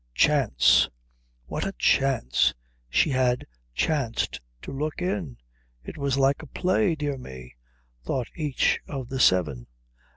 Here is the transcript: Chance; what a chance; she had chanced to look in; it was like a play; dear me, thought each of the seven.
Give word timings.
Chance; 0.15 0.89
what 1.45 1.63
a 1.63 1.73
chance; 1.73 2.55
she 2.89 3.11
had 3.11 3.45
chanced 3.75 4.41
to 4.63 4.71
look 4.71 4.99
in; 4.99 5.37
it 5.83 5.95
was 5.95 6.17
like 6.17 6.41
a 6.41 6.47
play; 6.47 6.95
dear 6.95 7.19
me, 7.19 7.53
thought 8.03 8.29
each 8.35 8.79
of 8.87 9.09
the 9.09 9.19
seven. 9.19 9.67